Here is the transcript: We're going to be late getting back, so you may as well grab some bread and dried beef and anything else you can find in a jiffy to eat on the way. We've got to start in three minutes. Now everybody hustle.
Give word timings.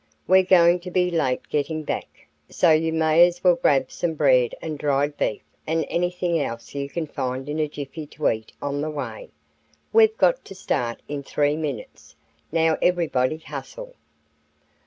We're 0.25 0.41
going 0.41 0.79
to 0.79 0.89
be 0.89 1.11
late 1.11 1.47
getting 1.49 1.83
back, 1.83 2.27
so 2.49 2.71
you 2.71 2.91
may 2.91 3.27
as 3.27 3.43
well 3.43 3.53
grab 3.53 3.91
some 3.91 4.15
bread 4.15 4.55
and 4.59 4.79
dried 4.79 5.15
beef 5.15 5.43
and 5.67 5.85
anything 5.89 6.41
else 6.41 6.73
you 6.73 6.89
can 6.89 7.05
find 7.05 7.47
in 7.47 7.59
a 7.59 7.67
jiffy 7.67 8.07
to 8.07 8.27
eat 8.29 8.51
on 8.63 8.81
the 8.81 8.89
way. 8.89 9.29
We've 9.93 10.17
got 10.17 10.43
to 10.45 10.55
start 10.55 11.03
in 11.07 11.21
three 11.21 11.55
minutes. 11.55 12.15
Now 12.51 12.79
everybody 12.81 13.37
hustle. 13.37 13.93